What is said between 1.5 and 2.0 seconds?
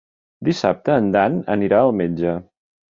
anirà al